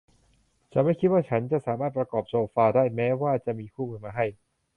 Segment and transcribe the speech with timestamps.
[0.71, 4.25] ฉันไม่คิดว่าฉันสามารถประกอบโซฟาได้ แม้ว่าจะมีคู่มือมาให้